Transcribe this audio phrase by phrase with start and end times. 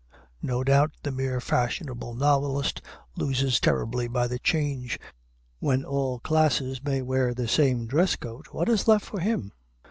[0.41, 2.81] No doubt the mere fashionable novelist
[3.15, 4.97] loses terribly by the change:
[5.59, 9.51] when all classes may wear the same dress coat, what is left for him?